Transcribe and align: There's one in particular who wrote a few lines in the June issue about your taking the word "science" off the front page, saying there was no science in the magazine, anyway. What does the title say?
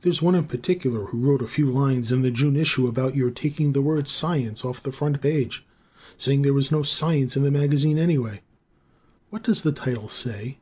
There's 0.00 0.20
one 0.20 0.34
in 0.34 0.46
particular 0.48 1.04
who 1.04 1.20
wrote 1.20 1.40
a 1.42 1.46
few 1.46 1.70
lines 1.70 2.10
in 2.10 2.22
the 2.22 2.32
June 2.32 2.56
issue 2.56 2.88
about 2.88 3.14
your 3.14 3.30
taking 3.30 3.72
the 3.72 3.80
word 3.80 4.08
"science" 4.08 4.64
off 4.64 4.82
the 4.82 4.90
front 4.90 5.22
page, 5.22 5.64
saying 6.18 6.42
there 6.42 6.52
was 6.52 6.72
no 6.72 6.82
science 6.82 7.36
in 7.36 7.44
the 7.44 7.52
magazine, 7.52 7.96
anyway. 7.96 8.40
What 9.28 9.44
does 9.44 9.62
the 9.62 9.70
title 9.70 10.08
say? 10.08 10.58